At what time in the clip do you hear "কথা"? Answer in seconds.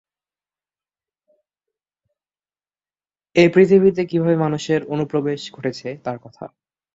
6.23-6.45